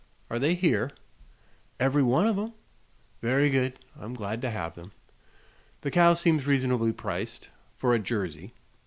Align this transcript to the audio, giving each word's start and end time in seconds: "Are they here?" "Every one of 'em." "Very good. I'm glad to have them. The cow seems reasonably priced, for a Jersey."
"Are 0.31 0.39
they 0.39 0.55
here?" 0.55 0.89
"Every 1.79 2.01
one 2.01 2.25
of 2.25 2.35
'em." 2.35 2.53
"Very 3.21 3.51
good. 3.51 3.77
I'm 3.95 4.15
glad 4.15 4.41
to 4.41 4.49
have 4.49 4.73
them. 4.73 4.93
The 5.81 5.91
cow 5.91 6.15
seems 6.15 6.47
reasonably 6.47 6.91
priced, 6.91 7.49
for 7.77 7.93
a 7.93 7.99
Jersey." 7.99 8.55